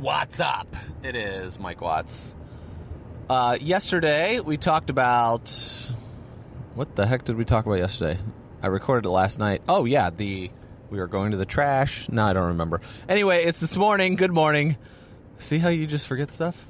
[0.00, 0.74] what's up?
[1.02, 2.34] It is Mike Watts.
[3.28, 5.50] Uh, yesterday we talked about
[6.74, 8.18] what the heck did we talk about yesterday?
[8.62, 9.60] I recorded it last night.
[9.68, 10.50] Oh yeah, the
[10.88, 12.08] we were going to the trash.
[12.08, 12.80] No, I don't remember.
[13.10, 14.16] Anyway, it's this morning.
[14.16, 14.78] Good morning.
[15.36, 16.66] See how you just forget stuff?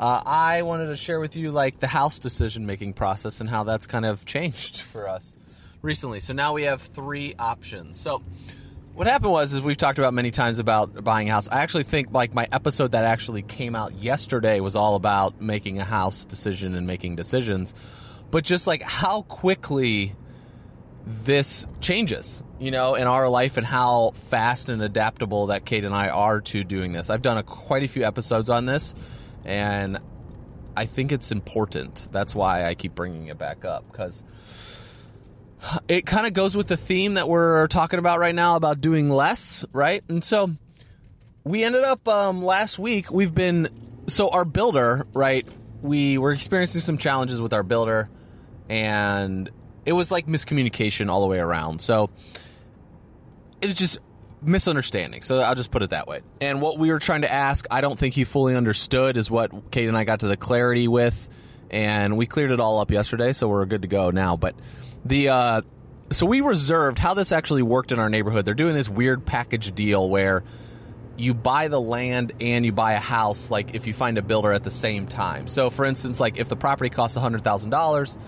[0.00, 3.64] Uh, I wanted to share with you like the house decision making process and how
[3.64, 5.36] that's kind of changed for us
[5.82, 6.20] recently.
[6.20, 8.00] So now we have three options.
[8.00, 8.22] So
[8.94, 11.48] what happened was is we've talked about many times about buying a house.
[11.48, 15.78] I actually think like my episode that actually came out yesterday was all about making
[15.78, 17.74] a house decision and making decisions.
[18.30, 20.14] But just like how quickly
[21.06, 25.94] this changes, you know, in our life and how fast and adaptable that Kate and
[25.94, 27.10] I are to doing this.
[27.10, 28.94] I've done a, quite a few episodes on this,
[29.44, 29.98] and
[30.76, 32.08] I think it's important.
[32.12, 34.22] That's why I keep bringing it back up because
[35.88, 39.10] it kind of goes with the theme that we're talking about right now about doing
[39.10, 40.02] less, right?
[40.08, 40.50] And so
[41.44, 43.10] we ended up um, last week.
[43.10, 43.68] We've been
[44.06, 45.46] so our builder, right?
[45.82, 48.08] We were experiencing some challenges with our builder,
[48.68, 49.50] and
[49.84, 51.80] it was like miscommunication all the way around.
[51.80, 52.10] So
[53.60, 53.98] it was just
[54.40, 55.22] misunderstanding.
[55.22, 56.22] So I'll just put it that way.
[56.40, 59.70] And what we were trying to ask, I don't think he fully understood, is what
[59.70, 61.28] Kate and I got to the clarity with.
[61.70, 64.36] And we cleared it all up yesterday, so we're good to go now.
[64.36, 64.54] But
[65.04, 65.62] the uh,
[66.10, 68.44] so we reserved how this actually worked in our neighborhood.
[68.44, 70.44] They're doing this weird package deal where
[71.16, 74.52] you buy the land and you buy a house like if you find a builder
[74.52, 75.48] at the same time.
[75.48, 78.18] So for instance, like if the property costs $100,000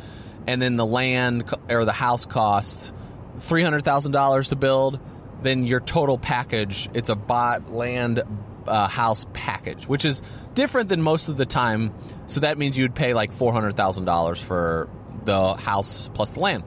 [0.46, 2.92] and then the land or the house costs
[3.38, 5.00] $300,000 to build,
[5.42, 8.22] then your total package, it's a bought land
[8.66, 10.22] uh, house package, which is
[10.54, 11.92] different than most of the time.
[12.26, 14.88] So that means you'd pay like $400,000 for
[15.24, 16.64] the house plus the land.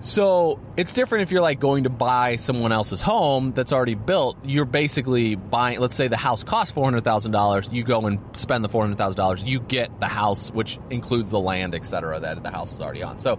[0.00, 4.36] So it's different if you're like going to buy someone else's home that's already built.
[4.44, 5.80] You're basically buying.
[5.80, 7.72] Let's say the house costs four hundred thousand dollars.
[7.72, 9.42] You go and spend the four hundred thousand dollars.
[9.42, 12.20] You get the house, which includes the land, etc.
[12.20, 13.18] That the house is already on.
[13.18, 13.38] So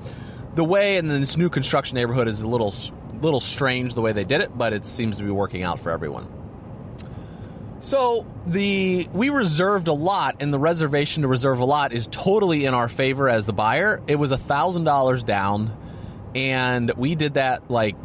[0.56, 2.74] the way in this new construction neighborhood is a little
[3.22, 5.92] little strange the way they did it, but it seems to be working out for
[5.92, 6.37] everyone.
[7.88, 12.66] So the we reserved a lot, and the reservation to reserve a lot is totally
[12.66, 14.02] in our favor as the buyer.
[14.08, 15.74] It was a thousand dollars down,
[16.36, 17.96] and we did that like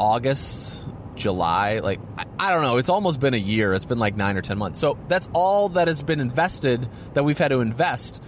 [0.00, 0.84] August,
[1.14, 2.78] July, like I, I don't know.
[2.78, 3.74] It's almost been a year.
[3.74, 4.80] It's been like nine or ten months.
[4.80, 8.20] So that's all that has been invested that we've had to invest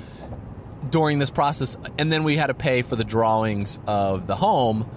[0.90, 4.88] during this process, and then we had to pay for the drawings of the home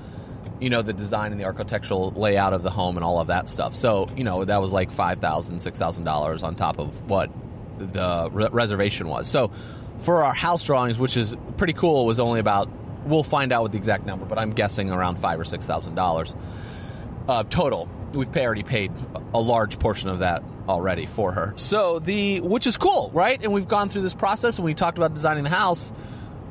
[0.60, 3.48] you know the design and the architectural layout of the home and all of that
[3.50, 3.76] stuff.
[3.76, 7.30] So you know that was like five thousand, six thousand dollars on top of what
[7.78, 9.28] the re- reservation was.
[9.28, 9.52] So
[10.00, 12.70] for our house drawings, which is pretty cool, was only about
[13.06, 15.96] we'll find out what the exact number, but I'm guessing around five or six thousand
[15.96, 16.36] dollars
[17.28, 17.90] uh, total.
[18.14, 18.92] We've already paid
[19.34, 21.54] a large portion of that already for her.
[21.58, 23.42] So the which is cool, right?
[23.44, 25.90] And we've gone through this process and we talked about designing the house.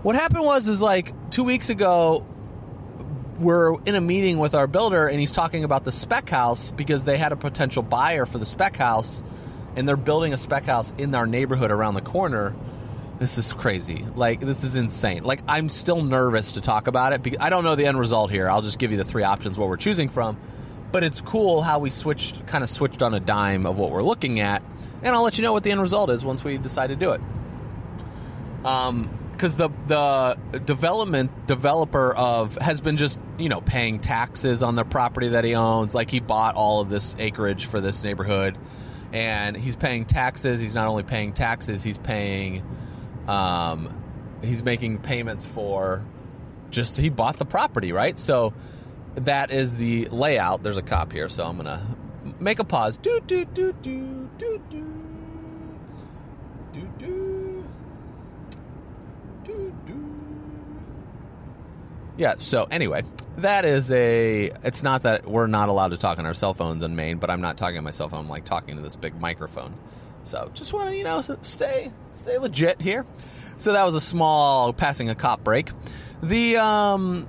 [0.02, 2.26] What happened was is like two weeks ago
[3.38, 7.04] we're in a meeting with our builder and he's talking about the spec house because
[7.04, 9.22] they had a potential buyer for the spec house
[9.76, 12.54] and they're building a spec house in our neighborhood around the corner.
[13.18, 14.04] This is crazy.
[14.14, 15.24] Like this is insane.
[15.24, 18.30] Like I'm still nervous to talk about it because I don't know the end result
[18.30, 18.48] here.
[18.48, 20.38] I'll just give you the three options what we're choosing from.
[20.92, 24.02] But it's cool how we switched kind of switched on a dime of what we're
[24.02, 24.62] looking at
[25.02, 27.12] and I'll let you know what the end result is once we decide to do
[27.12, 27.20] it.
[28.64, 34.74] Um because the the development developer of has been just you know paying taxes on
[34.74, 35.94] the property that he owns.
[35.94, 38.56] Like he bought all of this acreage for this neighborhood,
[39.12, 40.60] and he's paying taxes.
[40.60, 42.64] He's not only paying taxes, he's paying,
[43.28, 43.94] um,
[44.42, 46.04] he's making payments for
[46.70, 48.18] just he bought the property, right?
[48.18, 48.52] So
[49.16, 50.62] that is the layout.
[50.62, 51.80] There's a cop here, so I'm gonna
[52.40, 52.96] make a pause.
[52.98, 54.86] Do do do do do do
[56.72, 57.13] do do.
[62.16, 62.34] Yeah.
[62.38, 63.02] So anyway,
[63.38, 64.52] that is a.
[64.62, 67.30] It's not that we're not allowed to talk on our cell phones in Maine, but
[67.30, 68.20] I'm not talking on my cell phone.
[68.20, 69.76] I'm like talking to this big microphone.
[70.22, 73.04] So just want to you know stay stay legit here.
[73.56, 75.70] So that was a small passing a cop break.
[76.22, 77.28] The um.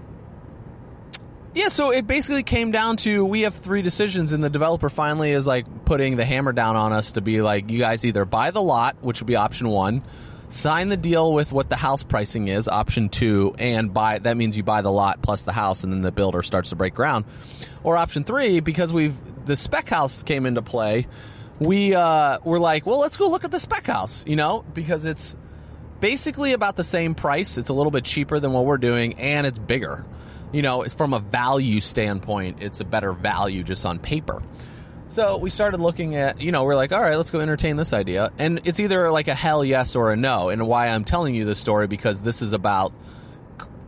[1.54, 5.32] Yeah, so it basically came down to we have three decisions, and the developer finally
[5.32, 8.52] is like putting the hammer down on us to be like, you guys either buy
[8.52, 10.04] the lot, which would be option one,
[10.50, 14.20] sign the deal with what the house pricing is, option two, and buy.
[14.20, 16.76] That means you buy the lot plus the house, and then the builder starts to
[16.76, 17.26] break ground.
[17.84, 19.16] Or option three, because we've
[19.46, 21.06] the spec house came into play,
[21.60, 25.06] we uh, were like, well, let's go look at the spec house, you know, because
[25.06, 25.36] it's
[26.00, 27.58] basically about the same price.
[27.58, 30.06] It's a little bit cheaper than what we're doing, and it's bigger.
[30.52, 34.42] You know, it's from a value standpoint, it's a better value just on paper.
[35.16, 37.94] So we started looking at, you know, we're like, all right, let's go entertain this
[37.94, 38.34] idea.
[38.38, 40.50] And it's either like a hell yes or a no.
[40.50, 42.92] And why I'm telling you this story because this is about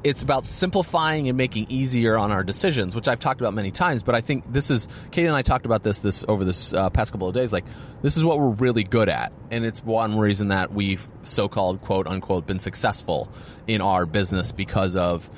[0.06, 4.04] it's about simplifying and making easier on our decisions, which I've talked about many times.
[4.04, 6.90] But I think this is Katie and I talked about this this over this uh,
[6.92, 7.52] past couple of days.
[7.52, 7.66] Like
[8.02, 12.08] this is what we're really good at, and it's one reason that we've so-called quote
[12.08, 13.30] unquote been successful
[13.68, 15.30] in our business because of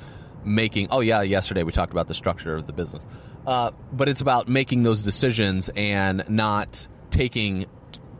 [0.44, 3.06] making oh yeah yesterday we talked about the structure of the business.
[3.46, 7.66] Uh, but it's about making those decisions and not taking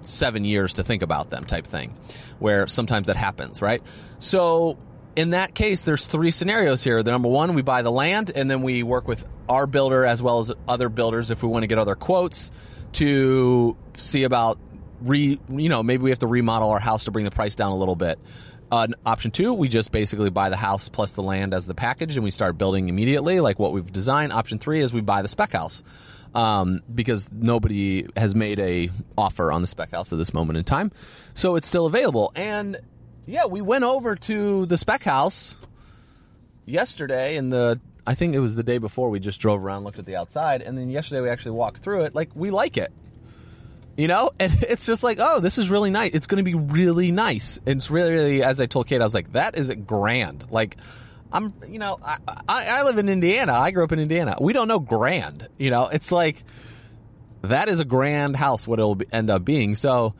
[0.03, 1.95] seven years to think about them type thing
[2.39, 3.83] where sometimes that happens right?
[4.19, 4.79] So
[5.17, 7.03] in that case there's three scenarios here.
[7.03, 10.23] The number one we buy the land and then we work with our builder as
[10.23, 12.51] well as other builders if we want to get other quotes
[12.93, 14.59] to see about
[15.03, 17.73] re you know maybe we have to remodel our house to bring the price down
[17.73, 18.19] a little bit
[18.71, 22.17] uh, option two, we just basically buy the house plus the land as the package
[22.17, 24.33] and we start building immediately, like what we've designed.
[24.33, 25.83] Option three is we buy the spec house
[26.35, 30.65] um, because nobody has made a offer on the spec house at this moment in
[30.65, 30.93] time,
[31.35, 32.33] so it's still available.
[32.37, 32.79] And
[33.27, 35.57] yeah, we went over to the spec house
[36.65, 39.99] yesterday, and the I think it was the day before we just drove around, looked
[39.99, 42.15] at the outside, and then yesterday we actually walked through it.
[42.15, 42.93] Like we like it
[43.97, 44.31] you know?
[44.41, 46.13] And it's just like oh this is really nice.
[46.15, 47.59] It's going to be really nice.
[47.67, 50.47] And it's really, really as i told kate i was like that is grand.
[50.51, 50.77] Like
[51.33, 53.53] i'm you know I, I, I live in indiana.
[53.53, 54.37] I grew up in indiana.
[54.41, 55.89] We don't know grand you know?
[55.89, 56.45] It's like
[57.43, 59.75] that is a grand house what it'll be, end up being.
[59.75, 60.15] So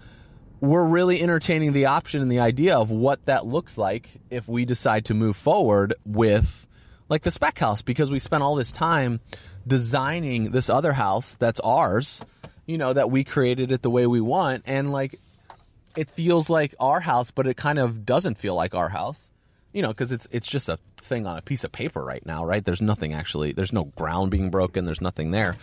[0.61, 4.65] we're really entertaining the option and the idea of what that looks like if we
[4.65, 6.67] decide to move forward with
[7.09, 9.21] like the spec house because we spent all this time
[9.67, 12.23] designing this other house that's ours
[12.71, 14.63] you know, that we created it the way we want.
[14.65, 15.17] And like,
[15.97, 19.29] it feels like our house, but it kind of doesn't feel like our house,
[19.73, 22.45] you know, because it's it's just a thing on a piece of paper right now,
[22.45, 22.65] right?
[22.65, 25.57] There's nothing actually, there's no ground being broken, there's nothing there.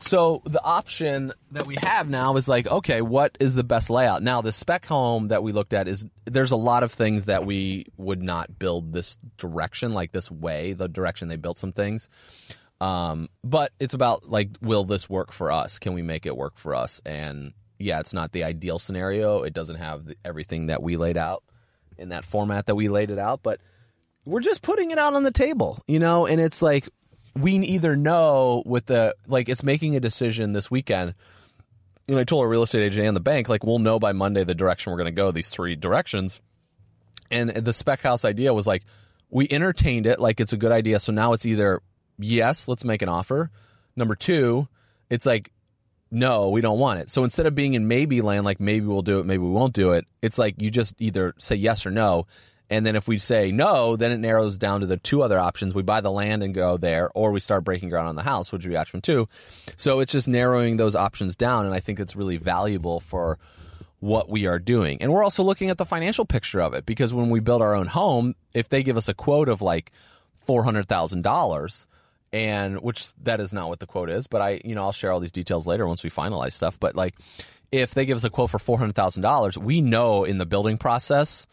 [0.00, 4.24] So the option that we have now is like, okay, what is the best layout?
[4.24, 7.46] Now the spec home that we looked at is there's a lot of things that
[7.46, 12.08] we would not build this direction, like this way, the direction they built some things.
[12.80, 15.78] Um, but it's about like, will this work for us?
[15.78, 17.00] Can we make it work for us?
[17.04, 19.42] And yeah, it's not the ideal scenario.
[19.42, 21.42] It doesn't have the, everything that we laid out
[21.96, 23.60] in that format that we laid it out, but
[24.24, 26.26] we're just putting it out on the table, you know.
[26.26, 26.88] And it's like
[27.36, 31.14] we either know with the like it's making a decision this weekend.
[32.06, 34.12] You know, I told our real estate agent and the bank like we'll know by
[34.12, 35.30] Monday the direction we're going to go.
[35.30, 36.40] These three directions,
[37.30, 38.84] and the spec house idea was like
[39.30, 41.00] we entertained it like it's a good idea.
[41.00, 41.82] So now it's either
[42.18, 43.50] yes, let's make an offer.
[43.96, 44.68] Number two,
[45.10, 45.52] it's like,
[46.10, 47.10] no, we don't want it.
[47.10, 49.74] So instead of being in maybe land, like maybe we'll do it, maybe we won't
[49.74, 52.26] do it, it's like you just either say yes or no.
[52.70, 55.74] And then if we say no, then it narrows down to the two other options.
[55.74, 58.52] We buy the land and go there, or we start breaking ground on the house,
[58.52, 59.26] which would be option two.
[59.76, 61.64] So it's just narrowing those options down.
[61.64, 63.38] And I think it's really valuable for
[64.00, 65.00] what we are doing.
[65.00, 67.74] And we're also looking at the financial picture of it because when we build our
[67.74, 69.90] own home, if they give us a quote of like
[70.46, 71.86] $400,000,
[72.32, 75.12] and which that is not what the quote is, but I, you know, I'll share
[75.12, 76.78] all these details later once we finalize stuff.
[76.78, 77.14] But like,
[77.72, 80.46] if they give us a quote for four hundred thousand dollars, we know in the
[80.46, 81.46] building process,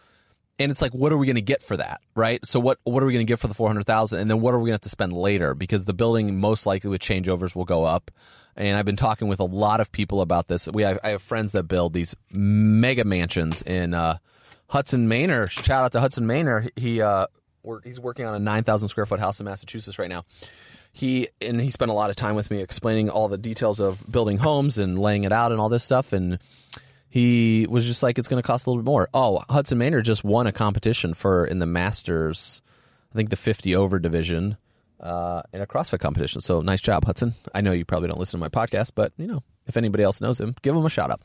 [0.60, 2.46] and it's like, what are we going to get for that, right?
[2.46, 4.42] So what what are we going to get for the four hundred thousand, and then
[4.42, 7.02] what are we going to have to spend later because the building most likely with
[7.02, 8.12] changeovers will go up.
[8.58, 10.70] And I've been talking with a lot of people about this.
[10.70, 14.20] We have, I have friends that build these mega mansions in uh,
[14.68, 15.48] Hudson Manor.
[15.48, 16.70] Shout out to Hudson Manor.
[16.78, 17.28] He uh,
[17.84, 20.26] he's working on a nine thousand square foot house in Massachusetts right now.
[20.92, 24.04] He and he spent a lot of time with me explaining all the details of
[24.10, 26.14] building homes and laying it out and all this stuff.
[26.14, 26.40] And
[27.10, 29.10] he was just like it's going to cost a little bit more.
[29.14, 32.62] Oh hudson manor just won a competition for in the masters
[33.14, 34.58] i think the 50 over division
[35.00, 36.42] uh, in a crossfit competition.
[36.42, 37.34] So nice job hudson.
[37.54, 40.20] I know you probably don't listen to my podcast but you know if anybody else
[40.20, 41.22] knows him give him a shout out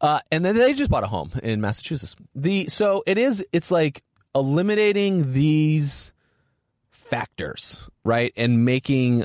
[0.00, 2.14] uh, and then they just bought a home in massachusetts.
[2.34, 4.02] The so it is it's like
[4.34, 6.12] eliminating these
[6.90, 8.32] factors, right?
[8.36, 9.24] And making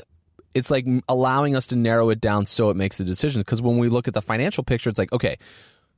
[0.54, 3.44] it's like allowing us to narrow it down so it makes the decisions.
[3.44, 5.38] Because when we look at the financial picture, it's like, okay,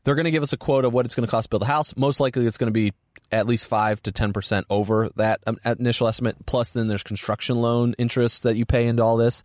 [0.05, 1.63] they're going to give us a quote of what it's going to cost to build
[1.63, 1.97] a house.
[1.97, 2.93] Most likely, it's going to be
[3.33, 6.37] at least five to ten percent over that um, initial estimate.
[6.47, 9.43] Plus, then there's construction loan interest that you pay into all this.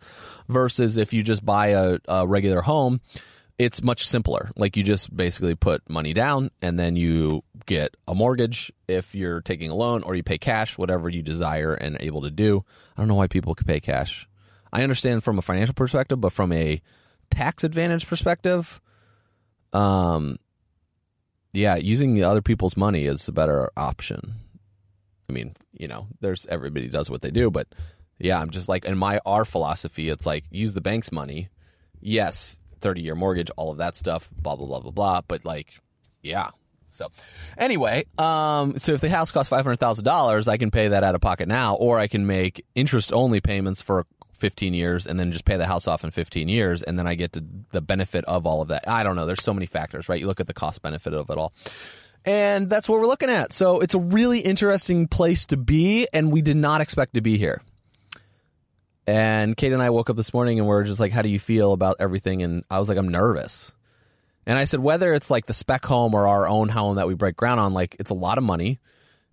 [0.48, 3.00] Versus if you just buy a, a regular home,
[3.58, 4.50] it's much simpler.
[4.56, 9.40] Like you just basically put money down and then you get a mortgage if you're
[9.40, 12.64] taking a loan or you pay cash, whatever you desire and able to do.
[12.96, 14.28] I don't know why people could pay cash.
[14.72, 16.82] I understand from a financial perspective, but from a
[17.30, 18.80] tax advantage perspective,
[19.72, 20.38] um,
[21.52, 24.34] yeah, using other people's money is a better option.
[25.28, 27.68] I mean, you know, there's everybody does what they do, but
[28.18, 31.48] yeah, I'm just like in my our philosophy, it's like use the bank's money.
[32.00, 35.74] Yes, 30 year mortgage, all of that stuff, blah blah blah blah blah, but like
[36.22, 36.50] yeah.
[36.90, 37.08] So
[37.58, 41.48] anyway, um so if the house costs $500,000, I can pay that out of pocket
[41.48, 44.06] now or I can make interest only payments for
[44.38, 47.14] 15 years and then just pay the house off in 15 years and then I
[47.14, 48.88] get to the benefit of all of that.
[48.88, 49.26] I don't know.
[49.26, 50.20] There's so many factors, right?
[50.20, 51.52] You look at the cost benefit of it all.
[52.24, 53.52] And that's what we're looking at.
[53.52, 57.38] So it's a really interesting place to be and we did not expect to be
[57.38, 57.62] here.
[59.06, 61.28] And Kate and I woke up this morning and we are just like, how do
[61.28, 62.42] you feel about everything?
[62.42, 63.72] And I was like, I'm nervous.
[64.46, 67.14] And I said, whether it's like the spec home or our own home that we
[67.14, 68.80] break ground on, like it's a lot of money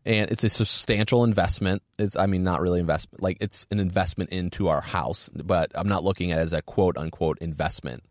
[0.05, 1.81] and it's a substantial investment.
[1.97, 5.87] It's, I mean, not really investment, like it's an investment into our house, but I'm
[5.87, 8.03] not looking at it as a quote unquote investment.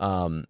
[0.00, 0.44] Um,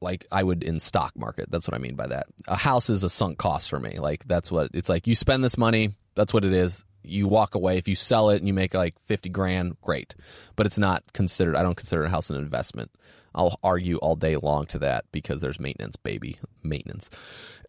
[0.00, 1.50] like I would in stock market.
[1.50, 2.26] That's what I mean by that.
[2.46, 3.98] A house is a sunk cost for me.
[3.98, 5.06] Like that's what it's like.
[5.06, 5.94] You spend this money.
[6.14, 6.84] That's what it is.
[7.04, 7.78] You walk away.
[7.78, 10.14] If you sell it and you make like 50 grand, great.
[10.56, 12.90] But it's not considered, I don't consider a house an investment.
[13.34, 16.38] I'll argue all day long to that because there's maintenance, baby.
[16.62, 17.10] Maintenance.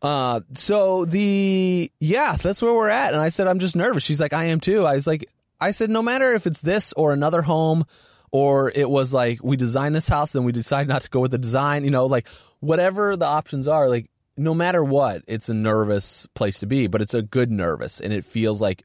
[0.02, 3.14] Uh, so the yeah, that's where we're at.
[3.14, 4.04] And I said I'm just nervous.
[4.04, 4.86] She's like, I am too.
[4.86, 5.28] I was like,
[5.60, 7.86] I said no matter if it's this or another home,
[8.32, 11.32] or it was like we designed this house, then we decide not to go with
[11.32, 11.84] the design.
[11.84, 12.28] You know, like
[12.60, 17.02] whatever the options are, like no matter what, it's a nervous place to be, but
[17.02, 18.84] it's a good nervous, and it feels like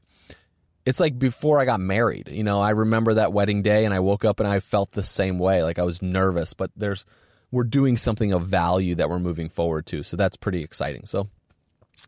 [0.85, 2.29] it's like before I got married.
[2.29, 5.03] You know, I remember that wedding day and I woke up and I felt the
[5.03, 5.63] same way.
[5.63, 7.05] Like I was nervous, but there's
[7.51, 10.03] we're doing something of value that we're moving forward to.
[10.03, 11.05] So that's pretty exciting.
[11.05, 11.29] So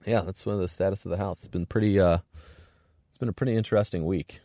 [0.06, 1.40] yeah, that's one of the status of the house.
[1.40, 2.20] It's been pretty uh
[3.10, 4.40] it's been a pretty interesting week.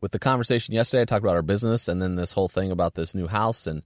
[0.00, 2.94] With the conversation yesterday, I talked about our business and then this whole thing about
[2.94, 3.82] this new house and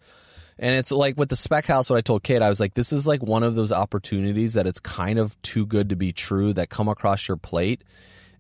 [0.59, 2.93] and it's like with the spec house, what I told Kate, I was like, this
[2.93, 6.53] is like one of those opportunities that it's kind of too good to be true
[6.53, 7.83] that come across your plate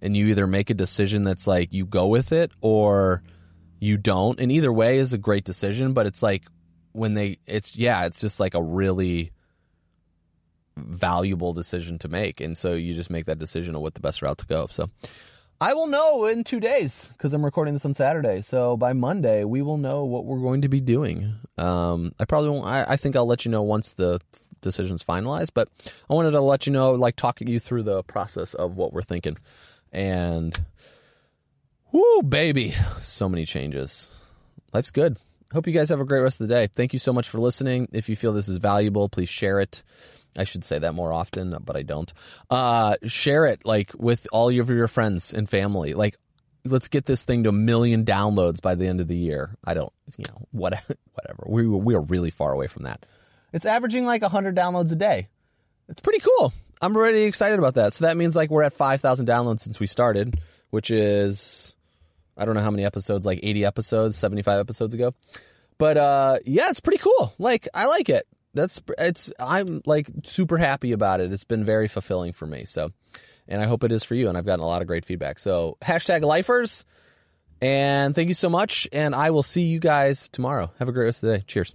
[0.02, 3.22] and you either make a decision that's like you go with it or
[3.80, 4.38] you don't.
[4.40, 6.42] And either way is a great decision, but it's like
[6.92, 9.30] when they it's yeah, it's just like a really
[10.76, 12.40] valuable decision to make.
[12.40, 14.66] And so you just make that decision of what the best route to go.
[14.70, 14.90] So
[15.60, 18.42] I will know in two days because I'm recording this on Saturday.
[18.42, 21.34] So by Monday, we will know what we're going to be doing.
[21.56, 22.66] Um, I probably won't.
[22.66, 24.18] I, I, think I'll let you know once the
[24.62, 25.50] decision's finalized.
[25.54, 25.68] But
[26.10, 29.02] I wanted to let you know, like, talking you through the process of what we're
[29.02, 29.36] thinking.
[29.92, 30.58] And
[31.92, 34.14] whoo, baby, so many changes.
[34.72, 35.18] Life's good.
[35.52, 36.66] Hope you guys have a great rest of the day.
[36.66, 37.88] Thank you so much for listening.
[37.92, 39.82] If you feel this is valuable, please share it.
[40.36, 42.10] I should say that more often, but I don't.
[42.48, 45.92] Uh, share it like with all of your friends and family.
[45.92, 46.16] Like,
[46.64, 49.54] let's get this thing to a million downloads by the end of the year.
[49.62, 50.96] I don't, you know, whatever.
[51.12, 51.44] Whatever.
[51.46, 53.04] We we are really far away from that.
[53.52, 55.28] It's averaging like hundred downloads a day.
[55.88, 56.54] It's pretty cool.
[56.82, 57.94] I'm already excited about that.
[57.94, 61.76] So that means like we're at 5,000 downloads since we started, which is
[62.36, 65.14] I don't know how many episodes, like 80 episodes, 75 episodes ago.
[65.78, 67.32] But uh yeah, it's pretty cool.
[67.38, 68.26] Like I like it.
[68.54, 71.32] That's it's I'm like super happy about it.
[71.32, 72.64] It's been very fulfilling for me.
[72.64, 72.90] So
[73.48, 75.38] and I hope it is for you and I've gotten a lot of great feedback.
[75.38, 76.84] So hashtag lifers
[77.60, 80.72] and thank you so much and I will see you guys tomorrow.
[80.80, 81.44] Have a great rest of the day.
[81.46, 81.74] Cheers.